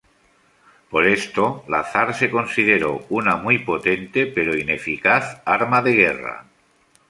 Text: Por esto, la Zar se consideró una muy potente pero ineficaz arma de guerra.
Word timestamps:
Por 0.89 1.05
esto, 1.05 1.63
la 1.67 1.83
Zar 1.83 2.15
se 2.15 2.31
consideró 2.31 3.05
una 3.09 3.35
muy 3.35 3.59
potente 3.59 4.25
pero 4.25 4.57
ineficaz 4.57 5.43
arma 5.45 5.83
de 5.83 5.93
guerra. 5.93 6.45